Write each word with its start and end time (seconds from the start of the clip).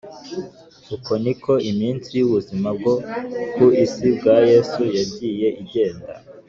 uko 0.95 1.11
niko 1.23 1.51
iminsi 1.71 2.09
y’ubuzima 2.19 2.69
bwo 2.77 2.93
ku 3.53 3.65
isi 3.83 4.07
bwa 4.15 4.35
yesu 4.49 4.81
yagiye 4.97 5.47
igenda 5.61 6.09